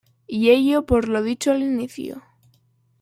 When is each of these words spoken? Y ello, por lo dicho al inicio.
Y 0.25 0.49
ello, 0.49 0.87
por 0.87 1.07
lo 1.07 1.21
dicho 1.21 1.51
al 1.51 1.61
inicio. 1.61 2.23